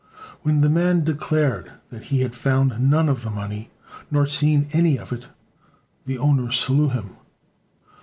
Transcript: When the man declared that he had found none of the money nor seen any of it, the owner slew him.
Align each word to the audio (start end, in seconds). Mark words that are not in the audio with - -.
When 0.41 0.61
the 0.61 0.67
man 0.69 1.03
declared 1.03 1.73
that 1.91 2.05
he 2.05 2.21
had 2.21 2.33
found 2.33 2.89
none 2.89 3.07
of 3.07 3.21
the 3.21 3.29
money 3.29 3.69
nor 4.09 4.25
seen 4.25 4.67
any 4.73 4.97
of 4.97 5.11
it, 5.11 5.27
the 6.07 6.17
owner 6.17 6.51
slew 6.51 6.89
him. 6.89 7.17